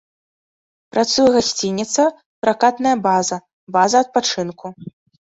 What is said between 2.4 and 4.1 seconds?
пракатная база, база